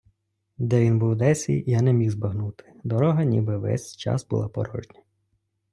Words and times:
Де 0.57 0.81
він 0.81 0.99
був 0.99 1.15
десі, 1.15 1.63
я 1.67 1.81
не 1.81 1.93
міг 1.93 2.09
збагнути: 2.11 2.71
дорога 2.83 3.23
ніби 3.23 3.57
весь 3.57 3.95
час 3.95 4.27
була 4.27 4.49
порожня. 4.49 4.99